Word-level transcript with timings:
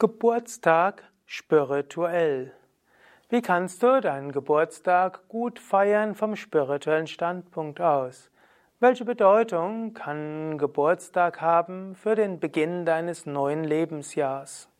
Geburtstag 0.00 1.04
spirituell. 1.26 2.54
Wie 3.28 3.42
kannst 3.42 3.82
du 3.82 4.00
deinen 4.00 4.32
Geburtstag 4.32 5.28
gut 5.28 5.58
feiern 5.58 6.14
vom 6.14 6.36
spirituellen 6.36 7.06
Standpunkt 7.06 7.82
aus? 7.82 8.30
Welche 8.78 9.04
Bedeutung 9.04 9.92
kann 9.92 10.56
Geburtstag 10.56 11.42
haben 11.42 11.94
für 11.96 12.14
den 12.14 12.40
Beginn 12.40 12.86
deines 12.86 13.26
neuen 13.26 13.62
Lebensjahrs? 13.62 14.70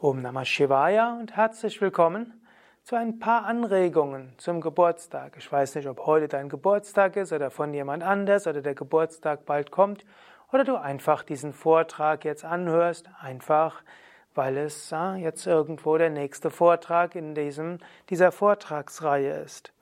Om 0.00 0.22
Namah 0.22 0.46
Shivaya 0.46 1.18
und 1.20 1.36
herzlich 1.36 1.78
willkommen 1.82 2.40
zu 2.84 2.96
ein 2.96 3.18
paar 3.18 3.44
Anregungen 3.44 4.32
zum 4.38 4.62
Geburtstag. 4.62 5.34
Ich 5.36 5.52
weiß 5.52 5.74
nicht, 5.74 5.88
ob 5.88 6.06
heute 6.06 6.28
dein 6.28 6.48
Geburtstag 6.48 7.16
ist 7.16 7.34
oder 7.34 7.50
von 7.50 7.74
jemand 7.74 8.02
anders 8.02 8.46
oder 8.46 8.62
der 8.62 8.74
Geburtstag 8.74 9.44
bald 9.44 9.70
kommt 9.70 10.06
oder 10.54 10.62
du 10.62 10.76
einfach 10.76 11.24
diesen 11.24 11.52
Vortrag 11.52 12.24
jetzt 12.24 12.44
anhörst, 12.44 13.10
einfach 13.20 13.82
weil 14.36 14.56
es 14.56 14.90
ja, 14.90 15.16
jetzt 15.16 15.46
irgendwo 15.48 15.98
der 15.98 16.10
nächste 16.10 16.48
Vortrag 16.48 17.16
in 17.16 17.34
diesem, 17.34 17.78
dieser 18.08 18.30
Vortragsreihe 18.30 19.32
ist. 19.32 19.72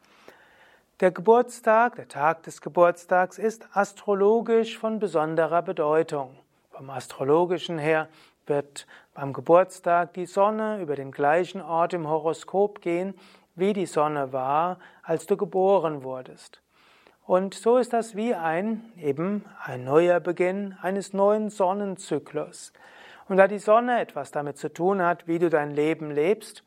Der 1.00 1.10
Geburtstag, 1.10 1.96
der 1.96 2.08
Tag 2.08 2.44
des 2.44 2.62
Geburtstags 2.62 3.36
ist 3.36 3.68
astrologisch 3.74 4.78
von 4.78 4.98
besonderer 4.98 5.60
Bedeutung. 5.60 6.38
Vom 6.70 6.88
astrologischen 6.88 7.76
her 7.76 8.08
wird 8.46 8.86
beim 9.12 9.34
Geburtstag 9.34 10.14
die 10.14 10.26
Sonne 10.26 10.80
über 10.80 10.96
den 10.96 11.12
gleichen 11.12 11.60
Ort 11.60 11.92
im 11.92 12.08
Horoskop 12.08 12.80
gehen, 12.80 13.12
wie 13.54 13.74
die 13.74 13.84
Sonne 13.84 14.32
war, 14.32 14.78
als 15.02 15.26
du 15.26 15.36
geboren 15.36 16.02
wurdest. 16.02 16.61
Und 17.24 17.54
so 17.54 17.78
ist 17.78 17.92
das 17.92 18.16
wie 18.16 18.34
ein, 18.34 18.92
eben 19.00 19.44
ein 19.64 19.84
neuer 19.84 20.20
Beginn 20.20 20.76
eines 20.82 21.12
neuen 21.12 21.50
Sonnenzyklus. 21.50 22.72
Und 23.28 23.36
da 23.36 23.46
die 23.46 23.60
Sonne 23.60 24.00
etwas 24.00 24.32
damit 24.32 24.58
zu 24.58 24.72
tun 24.72 25.00
hat, 25.02 25.28
wie 25.28 25.38
du 25.38 25.48
dein 25.48 25.70
Leben 25.70 26.10
lebst, 26.10 26.64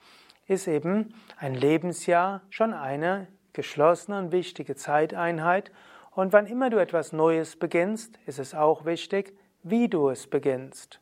ist 0.48 0.68
eben 0.68 1.14
ein 1.38 1.56
Lebensjahr 1.56 2.42
schon 2.50 2.74
eine 2.74 3.28
geschlossene 3.54 4.20
und 4.20 4.32
wichtige 4.32 4.76
Zeiteinheit. 4.76 5.72
Und 6.12 6.32
wann 6.34 6.46
immer 6.46 6.70
du 6.70 6.78
etwas 6.78 7.12
Neues 7.12 7.56
beginnst, 7.58 8.18
ist 8.26 8.40
es 8.40 8.54
auch 8.54 8.86
wichtig, 8.86 9.38
wie 9.64 9.90
du 9.90 10.10
es 10.10 10.28
beginnst. 10.28 11.00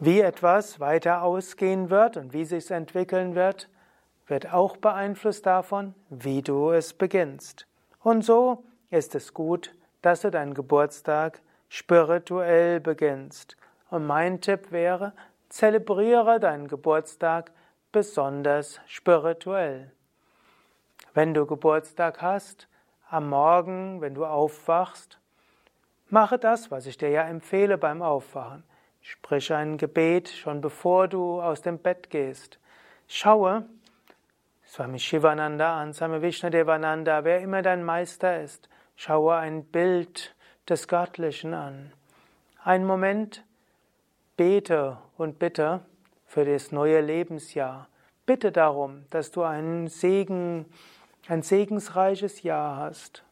Wie 0.00 0.20
etwas 0.20 0.78
weiter 0.80 1.22
ausgehen 1.22 1.90
wird 1.90 2.16
und 2.16 2.32
wie 2.32 2.44
sich 2.44 2.64
es 2.64 2.70
entwickeln 2.70 3.34
wird, 3.34 3.68
wird 4.26 4.52
auch 4.52 4.76
beeinflusst 4.76 5.46
davon, 5.46 5.94
wie 6.10 6.42
du 6.42 6.70
es 6.70 6.92
beginnst. 6.92 7.67
Und 8.08 8.22
so 8.22 8.64
ist 8.88 9.14
es 9.14 9.34
gut, 9.34 9.74
dass 10.00 10.22
du 10.22 10.30
deinen 10.30 10.54
Geburtstag 10.54 11.42
spirituell 11.68 12.80
beginnst. 12.80 13.58
Und 13.90 14.06
mein 14.06 14.40
Tipp 14.40 14.72
wäre, 14.72 15.12
zelebriere 15.50 16.40
deinen 16.40 16.68
Geburtstag 16.68 17.52
besonders 17.92 18.80
spirituell. 18.86 19.92
Wenn 21.12 21.34
du 21.34 21.44
Geburtstag 21.44 22.22
hast, 22.22 22.66
am 23.10 23.28
Morgen, 23.28 24.00
wenn 24.00 24.14
du 24.14 24.24
aufwachst, 24.24 25.18
mache 26.08 26.38
das, 26.38 26.70
was 26.70 26.86
ich 26.86 26.96
dir 26.96 27.10
ja 27.10 27.24
empfehle 27.24 27.76
beim 27.76 28.00
Aufwachen. 28.00 28.64
Sprich 29.02 29.52
ein 29.52 29.76
Gebet 29.76 30.30
schon 30.30 30.62
bevor 30.62 31.08
du 31.08 31.42
aus 31.42 31.60
dem 31.60 31.76
Bett 31.76 32.08
gehst. 32.08 32.58
Schaue, 33.06 33.66
Swami 34.70 34.98
Shivananda 34.98 35.80
an, 35.80 35.94
Swami 35.94 36.20
Vishnadevananda, 36.20 37.24
wer 37.24 37.40
immer 37.40 37.62
dein 37.62 37.82
Meister 37.82 38.42
ist, 38.42 38.68
schaue 38.96 39.34
ein 39.34 39.64
Bild 39.64 40.36
des 40.68 40.88
Göttlichen 40.88 41.54
an. 41.54 41.94
Ein 42.62 42.84
Moment 42.84 43.46
bete 44.36 44.98
und 45.16 45.38
bitte 45.38 45.80
für 46.26 46.44
das 46.44 46.70
neue 46.70 47.00
Lebensjahr. 47.00 47.88
Bitte 48.26 48.52
darum, 48.52 49.06
dass 49.08 49.30
du 49.30 49.42
einen 49.42 49.88
Segen, 49.88 50.66
ein 51.28 51.40
segensreiches 51.40 52.42
Jahr 52.42 52.76
hast. 52.76 53.24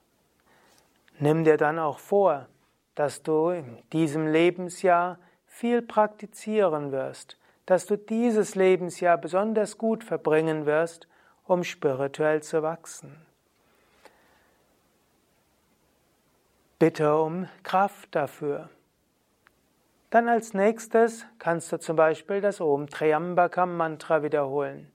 Nimm 1.19 1.45
dir 1.45 1.59
dann 1.59 1.79
auch 1.79 1.99
vor, 1.99 2.47
dass 2.95 3.23
du 3.23 3.51
in 3.51 3.83
diesem 3.93 4.27
Lebensjahr 4.27 5.19
viel 5.47 5.83
praktizieren 5.83 6.93
wirst, 6.93 7.39
dass 7.67 7.85
du 7.85 7.99
dieses 7.99 8.55
Lebensjahr 8.55 9.19
besonders 9.19 9.77
gut 9.77 10.03
verbringen 10.03 10.65
wirst 10.65 11.07
um 11.47 11.65
spirituell 11.65 12.43
zu 12.43 12.62
wachsen. 12.62 13.15
Bitte 16.79 17.17
um 17.17 17.49
Kraft 17.62 18.15
dafür. 18.15 18.69
Dann 20.11 20.29
als 20.29 20.55
nächstes 20.55 21.27
kannst 21.39 21.73
du 21.73 21.79
zum 21.79 21.97
Beispiel 21.97 22.41
das 22.41 22.61
Om 22.61 22.87
Triambakam 22.89 23.77
Mantra 23.77 24.23
wiederholen. 24.23 24.91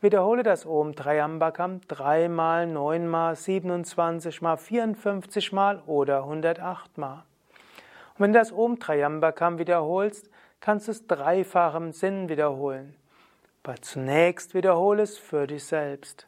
Wiederhole 0.00 0.42
das 0.42 0.64
Om 0.64 0.94
Triambakam 0.94 1.80
dreimal, 1.88 2.66
neunmal, 2.66 3.36
27 3.36 4.42
mal, 4.42 4.56
54 4.56 5.52
mal 5.52 5.82
oder 5.86 6.18
108 6.24 6.98
mal. 6.98 7.24
Und 8.14 8.20
wenn 8.20 8.32
du 8.32 8.38
das 8.38 8.52
Om 8.52 8.78
Triambakam 8.78 9.58
wiederholst, 9.58 10.30
kannst 10.60 10.88
du 10.88 10.92
es 10.92 11.06
dreifach 11.06 11.74
im 11.74 11.92
Sinn 11.92 12.28
wiederholen. 12.28 12.94
Aber 13.64 13.80
zunächst 13.80 14.52
wiederhole 14.54 15.02
es 15.02 15.16
für 15.16 15.46
dich 15.46 15.64
selbst. 15.64 16.26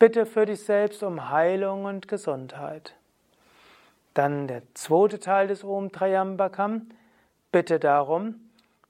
Bitte 0.00 0.26
für 0.26 0.46
dich 0.46 0.64
selbst 0.64 1.04
um 1.04 1.30
Heilung 1.30 1.84
und 1.84 2.08
Gesundheit. 2.08 2.96
Dann 4.14 4.48
der 4.48 4.62
zweite 4.74 5.20
Teil 5.20 5.46
des 5.46 5.62
Om 5.62 5.92
Trayambakam. 5.92 6.88
Bitte 7.52 7.78
darum, 7.78 8.34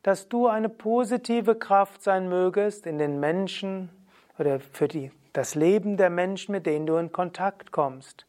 dass 0.02 0.31
du 0.31 0.48
eine 0.48 0.70
positive 0.70 1.54
Kraft 1.54 2.02
sein 2.02 2.31
mögest 2.31 2.86
in 2.86 2.97
den 2.97 3.20
Menschen 3.20 3.91
oder 4.38 4.58
für 4.58 4.88
die, 4.88 5.12
das 5.34 5.54
Leben 5.54 5.98
der 5.98 6.08
Menschen, 6.08 6.52
mit 6.52 6.64
denen 6.64 6.86
du 6.86 6.97
in 6.97 7.12
Kontakt 7.12 7.72
kommst. 7.72 8.25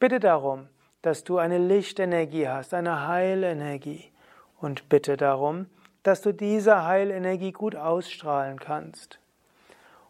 Bitte 0.00 0.20
darum, 0.20 0.68
dass 1.02 1.22
du 1.22 1.36
eine 1.36 1.58
Lichtenergie 1.58 2.48
hast, 2.48 2.72
eine 2.72 3.06
Heilenergie. 3.06 4.10
Und 4.58 4.88
bitte 4.88 5.18
darum, 5.18 5.66
dass 6.02 6.22
du 6.22 6.32
diese 6.32 6.84
Heilenergie 6.84 7.52
gut 7.52 7.76
ausstrahlen 7.76 8.58
kannst. 8.58 9.18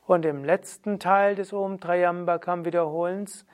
Und 0.06 0.24
im 0.24 0.44
letzten 0.44 0.98
Teil 0.98 1.34
des 1.34 1.52
Om 1.52 1.80
Trayambakam 1.80 2.64
Wiederholens 2.64 3.44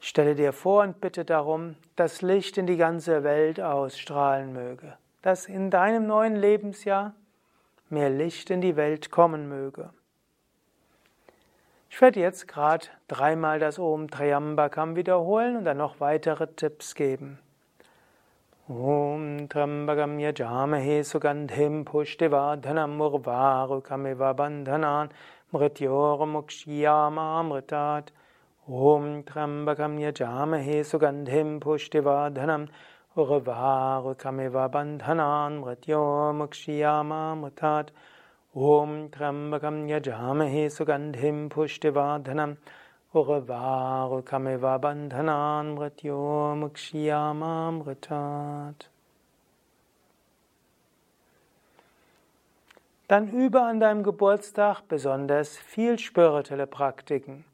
stelle 0.00 0.34
dir 0.34 0.52
vor 0.52 0.82
und 0.82 1.00
bitte 1.00 1.24
darum, 1.24 1.76
dass 1.96 2.22
Licht 2.22 2.58
in 2.58 2.66
die 2.66 2.76
ganze 2.76 3.22
Welt 3.22 3.60
ausstrahlen 3.60 4.52
möge, 4.52 4.96
dass 5.20 5.46
in 5.46 5.70
deinem 5.70 6.06
neuen 6.06 6.36
Lebensjahr 6.36 7.14
mehr 7.90 8.10
Licht 8.10 8.50
in 8.50 8.60
die 8.60 8.76
Welt 8.76 9.10
kommen 9.10 9.48
möge. 9.48 9.90
Ich 11.90 12.00
werde 12.00 12.20
jetzt 12.20 12.48
gerade 12.48 12.86
dreimal 13.06 13.58
das 13.58 13.78
Om 13.78 14.10
Trayambakam 14.10 14.96
wiederholen 14.96 15.56
und 15.56 15.66
dann 15.66 15.76
noch 15.76 16.00
weitere 16.00 16.46
Tipps 16.46 16.94
geben. 16.94 17.38
ॐ 18.72 19.46
त्र्यम्बकं 19.52 20.12
यजामहे 20.20 21.02
सुगन्धिं 21.04 21.74
पुष्टिवर्धनं 21.84 22.90
मुर्वारुकमिव 22.98 24.22
बन्धनान् 24.38 25.08
मृत्योर्मुक्ष्यामामृतात्। 25.54 28.12
ॐ 28.90 29.02
त्र्यम्बकं 29.28 29.92
यजामहे 30.00 30.78
सुगन्धिं 30.90 31.50
पुष्टिवर्धनं 31.64 32.62
उर्वारुकमिव 33.22 34.56
बन्धनान् 34.74 35.60
मृत्योर्मुक्ष्यामामृतात्। 35.64 37.90
ॐ 38.56 38.90
त्र्यम्बकं 39.16 39.76
यजामहे 39.90 40.64
सुगन्धिं 40.68 41.36
Urvaru 43.14 44.22
kameva 44.22 44.78
bandhanan 44.78 45.74
mrityo. 45.74 46.70
Dann 53.08 53.28
übe 53.28 53.60
an 53.60 53.80
deinem 53.80 54.02
Geburtstag 54.02 54.88
besonders 54.88 55.58
viel 55.58 55.98
spirituelle 55.98 56.66
Praktiken. 56.66 57.44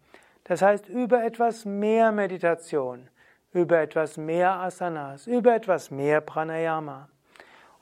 Das 0.45 0.63
heißt, 0.63 0.89
über 0.89 1.25
etwas 1.25 1.65
mehr 1.65 2.13
Meditation, 2.13 3.09
über 3.53 3.81
etwas 3.81 4.17
mehr 4.17 4.61
Asanas, 4.61 5.27
über 5.27 5.57
etwas 5.57 5.91
mehr 5.91 6.21
Pranayama. 6.21 7.09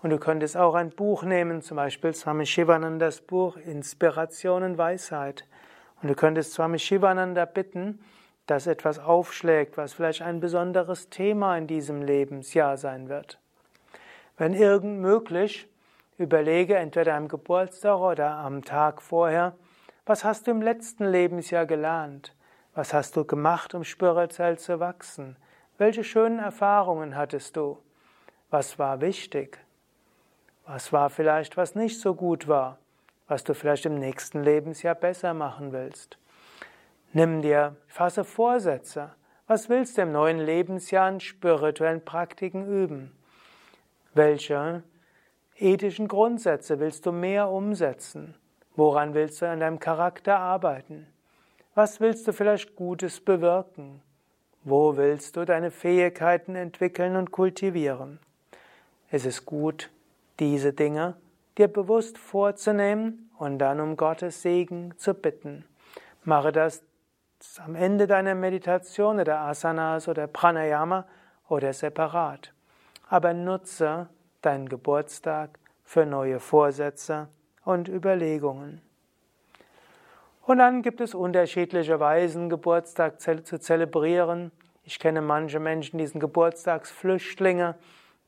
Und 0.02 0.08
du 0.08 0.18
könntest 0.18 0.56
auch 0.56 0.74
ein 0.74 0.88
Buch 0.88 1.24
nehmen, 1.24 1.60
zum 1.60 1.76
Beispiel 1.76 2.14
Swami 2.14 2.46
Shivanandas 2.46 3.20
Buch 3.20 3.58
Inspiration 3.58 4.62
und 4.62 4.78
Weisheit. 4.78 5.44
Und 6.06 6.10
du 6.10 6.14
könntest 6.14 6.52
Swami 6.52 6.78
Shivananda 6.78 7.46
bitten, 7.46 7.98
dass 8.46 8.68
etwas 8.68 9.00
aufschlägt, 9.00 9.76
was 9.76 9.94
vielleicht 9.94 10.22
ein 10.22 10.38
besonderes 10.38 11.10
Thema 11.10 11.58
in 11.58 11.66
diesem 11.66 12.00
Lebensjahr 12.00 12.76
sein 12.76 13.08
wird. 13.08 13.40
Wenn 14.36 14.54
irgend 14.54 15.00
möglich, 15.00 15.68
überlege 16.16 16.76
entweder 16.76 17.16
am 17.16 17.26
Geburtstag 17.26 17.98
oder 17.98 18.36
am 18.36 18.62
Tag 18.62 19.02
vorher, 19.02 19.56
was 20.04 20.22
hast 20.22 20.46
du 20.46 20.52
im 20.52 20.62
letzten 20.62 21.06
Lebensjahr 21.06 21.66
gelernt? 21.66 22.36
Was 22.72 22.94
hast 22.94 23.16
du 23.16 23.24
gemacht, 23.24 23.74
um 23.74 23.82
spirituell 23.82 24.60
zu 24.60 24.78
wachsen? 24.78 25.34
Welche 25.76 26.04
schönen 26.04 26.38
Erfahrungen 26.38 27.16
hattest 27.16 27.56
du? 27.56 27.82
Was 28.48 28.78
war 28.78 29.00
wichtig? 29.00 29.58
Was 30.66 30.92
war 30.92 31.10
vielleicht, 31.10 31.56
was 31.56 31.74
nicht 31.74 31.98
so 32.00 32.14
gut 32.14 32.46
war? 32.46 32.78
Was 33.28 33.42
du 33.42 33.54
vielleicht 33.54 33.86
im 33.86 33.96
nächsten 33.96 34.42
Lebensjahr 34.42 34.94
besser 34.94 35.34
machen 35.34 35.72
willst? 35.72 36.16
Nimm 37.12 37.42
dir, 37.42 37.76
fasse 37.88 38.24
Vorsätze. 38.24 39.10
Was 39.48 39.68
willst 39.68 39.98
du 39.98 40.02
im 40.02 40.12
neuen 40.12 40.38
Lebensjahr 40.38 41.06
an 41.06 41.20
spirituellen 41.20 42.04
Praktiken 42.04 42.66
üben? 42.66 43.16
Welche 44.14 44.82
ethischen 45.56 46.08
Grundsätze 46.08 46.78
willst 46.78 47.06
du 47.06 47.12
mehr 47.12 47.48
umsetzen? 47.48 48.36
Woran 48.76 49.14
willst 49.14 49.42
du 49.42 49.48
an 49.48 49.60
deinem 49.60 49.80
Charakter 49.80 50.38
arbeiten? 50.38 51.06
Was 51.74 52.00
willst 52.00 52.28
du 52.28 52.32
vielleicht 52.32 52.76
Gutes 52.76 53.20
bewirken? 53.20 54.02
Wo 54.62 54.96
willst 54.96 55.36
du 55.36 55.44
deine 55.44 55.70
Fähigkeiten 55.70 56.54
entwickeln 56.54 57.16
und 57.16 57.32
kultivieren? 57.32 58.18
Es 59.10 59.24
ist 59.24 59.46
gut, 59.46 59.90
diese 60.38 60.72
Dinge 60.72 61.14
dir 61.58 61.68
bewusst 61.68 62.18
vorzunehmen 62.18 63.30
und 63.38 63.58
dann 63.58 63.80
um 63.80 63.96
Gottes 63.96 64.42
Segen 64.42 64.96
zu 64.98 65.14
bitten. 65.14 65.64
Mache 66.24 66.52
das 66.52 66.82
am 67.64 67.74
Ende 67.74 68.06
deiner 68.06 68.34
Meditation 68.34 69.20
oder 69.20 69.40
Asanas 69.40 70.08
oder 70.08 70.26
Pranayama 70.26 71.06
oder 71.48 71.72
separat. 71.72 72.52
Aber 73.08 73.34
nutze 73.34 74.08
deinen 74.42 74.68
Geburtstag 74.68 75.58
für 75.84 76.04
neue 76.04 76.40
Vorsätze 76.40 77.28
und 77.64 77.88
Überlegungen. 77.88 78.80
Und 80.42 80.58
dann 80.58 80.82
gibt 80.82 81.00
es 81.00 81.14
unterschiedliche 81.14 81.98
Weisen, 81.98 82.48
Geburtstag 82.48 83.20
zu 83.20 83.58
zelebrieren. 83.58 84.52
Ich 84.84 84.98
kenne 85.00 85.20
manche 85.20 85.58
Menschen, 85.58 85.98
die 85.98 86.06
sind 86.06 86.20
Geburtstagsflüchtlinge. 86.20 87.74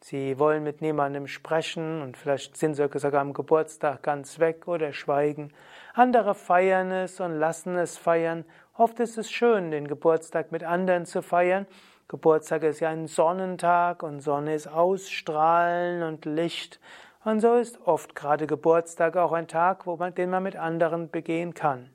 Sie 0.01 0.39
wollen 0.39 0.63
mit 0.63 0.81
niemandem 0.81 1.27
sprechen 1.27 2.03
und 2.03 2.17
vielleicht 2.17 2.57
sind 2.57 2.75
sie 2.75 2.89
sogar 2.95 3.21
am 3.21 3.33
Geburtstag 3.33 4.03
ganz 4.03 4.39
weg 4.39 4.69
oder 4.69 4.93
schweigen. 4.93 5.53
Andere 5.95 6.35
feiern 6.35 6.91
es 6.91 7.21
und 7.21 7.39
lassen 7.39 7.77
es 7.77 7.99
feiern. 7.99 8.45
Oft 8.75 9.01
ist 9.01 9.19
es 9.19 9.31
schön, 9.31 9.71
den 9.71 9.89
Geburtstag 9.89 10.53
mit 10.53 10.63
anderen 10.63 11.05
zu 11.05 11.23
feiern. 11.23 11.67
Geburtstag 12.07 12.63
ist 12.63 12.81
ja 12.81 12.91
ein 12.91 13.07
Sonnentag 13.07 14.03
und 14.03 14.21
Sonne 14.21 14.55
ist 14.55 14.69
Ausstrahlen 14.69 16.03
und 16.03 16.25
Licht. 16.25 16.81
Und 17.25 17.41
so 17.41 17.55
ist 17.57 17.81
oft 17.87 18.15
gerade 18.15 18.47
Geburtstag 18.47 19.17
auch 19.17 19.33
ein 19.33 19.49
Tag, 19.49 19.87
wo 19.87 19.97
man, 19.97 20.15
den 20.15 20.31
man 20.31 20.43
mit 20.43 20.57
anderen 20.57 21.11
begehen 21.11 21.55
kann 21.55 21.91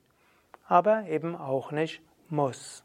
aber 0.66 1.06
eben 1.08 1.36
auch 1.36 1.70
nicht 1.70 2.00
muss. 2.28 2.82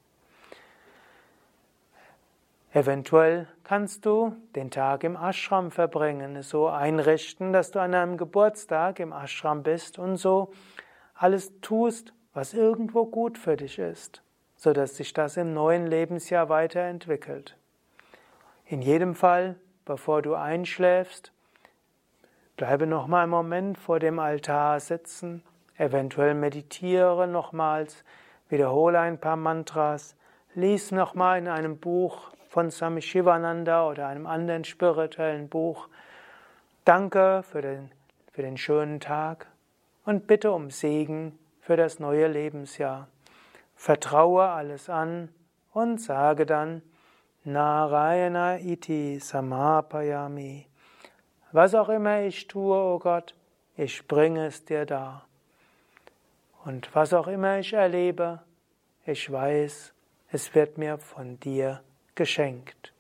Eventuell 2.72 3.48
kannst 3.64 4.06
du 4.06 4.36
den 4.56 4.70
Tag 4.70 5.04
im 5.04 5.16
Ashram 5.16 5.72
verbringen, 5.72 6.36
es 6.36 6.50
so 6.50 6.68
einrichten, 6.68 7.52
dass 7.52 7.72
du 7.72 7.80
an 7.80 7.94
einem 7.94 8.18
Geburtstag 8.18 9.00
im 9.00 9.12
Ashram 9.12 9.64
bist 9.64 9.98
und 9.98 10.18
so 10.18 10.52
alles 11.16 11.60
tust, 11.62 12.14
was 12.34 12.54
irgendwo 12.54 13.06
gut 13.06 13.38
für 13.38 13.58
dich 13.58 13.80
ist, 13.80 14.22
so 14.56 14.72
dass 14.72 14.98
sich 14.98 15.14
das 15.14 15.36
im 15.38 15.54
neuen 15.54 15.88
Lebensjahr 15.88 16.50
weiterentwickelt. 16.50 17.58
In 18.66 18.82
jedem 18.82 19.16
Fall, 19.16 19.56
bevor 19.86 20.22
du 20.22 20.36
einschläfst, 20.36 21.32
bleibe 22.56 22.86
noch 22.86 23.08
mal 23.08 23.24
einen 23.24 23.32
Moment 23.32 23.78
vor 23.80 24.00
dem 24.00 24.20
Altar 24.20 24.80
sitzen 24.80 25.44
Eventuell 25.80 26.34
meditiere 26.34 27.26
nochmals, 27.26 28.04
wiederhole 28.50 29.00
ein 29.00 29.18
paar 29.18 29.38
Mantras, 29.38 30.18
lies 30.54 30.92
nochmal 30.92 31.40
in 31.40 31.48
einem 31.48 31.78
Buch 31.78 32.32
von 32.50 32.72
Swami 32.72 33.02
Shivananda 33.02 33.88
oder 33.88 34.08
einem 34.08 34.26
anderen 34.26 34.64
spirituellen 34.66 35.48
Buch. 35.48 35.88
Danke 36.84 37.44
für 37.44 37.62
den, 37.62 37.92
für 38.32 38.42
den 38.42 38.58
schönen 38.58 39.00
Tag 39.00 39.48
und 40.04 40.26
bitte 40.26 40.52
um 40.52 40.72
Segen 40.72 41.38
für 41.62 41.78
das 41.78 42.00
neue 42.00 42.28
Lebensjahr. 42.28 43.08
Vertraue 43.76 44.48
alles 44.48 44.90
an 44.90 45.30
und 45.74 46.02
sage 46.02 46.48
dann 46.48 46.82
Narayana 47.44 48.60
iti 48.60 49.20
samapayami. 49.20 50.66
Was 51.52 51.76
auch 51.76 51.90
immer 51.90 52.22
ich 52.22 52.48
tue, 52.48 52.76
o 52.76 52.96
oh 52.96 53.00
Gott, 53.00 53.36
ich 53.78 54.08
bringe 54.08 54.48
es 54.48 54.66
dir 54.66 54.86
dar. 54.86 55.26
Und 56.66 56.94
was 56.96 57.14
auch 57.14 57.28
immer 57.28 57.60
ich 57.60 57.74
erlebe, 57.74 58.40
ich 59.06 59.32
weiß, 59.32 59.94
es 60.32 60.54
wird 60.54 60.78
mir 60.78 60.98
von 60.98 61.40
dir 61.40 61.82
geschenkt. 62.20 62.94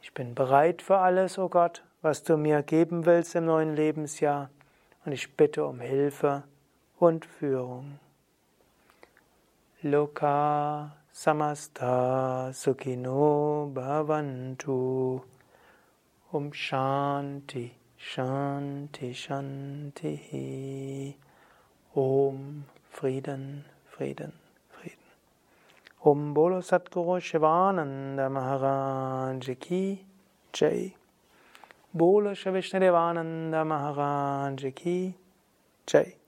Ich 0.00 0.14
bin 0.14 0.36
bereit 0.36 0.80
für 0.80 0.98
alles, 0.98 1.38
o 1.38 1.46
oh 1.46 1.48
Gott, 1.48 1.82
was 2.02 2.22
du 2.22 2.36
mir 2.36 2.62
geben 2.62 3.04
willst 3.04 3.34
im 3.34 3.46
neuen 3.46 3.74
Lebensjahr, 3.74 4.48
und 5.04 5.10
ich 5.10 5.36
bitte 5.36 5.64
um 5.64 5.80
Hilfe 5.80 6.44
und 7.00 7.26
Führung. 7.26 7.98
Loka 9.82 10.92
samasta 11.10 12.52
sukino 12.52 13.72
bhavantu 13.74 15.22
um 16.30 16.52
Shanti, 16.52 17.72
Shanti, 17.96 19.12
Shanti. 19.12 20.16
Om 21.92 22.64
Frieden, 22.92 23.64
Frieden, 23.84 24.30
Frieden. 24.30 24.39
Om 26.02 26.32
Bolo 26.32 26.62
Satguru 26.62 27.20
Shivananda 27.20 28.30
Maharaj 28.30 29.50
Ki 29.60 30.02
Jai. 30.50 30.94
Bolo 31.92 32.32
Shri 32.32 32.52
Vishnadevananda 32.52 33.66
Maharaj 33.66 34.64
Ki 34.74 35.14
Jai. 35.86 36.19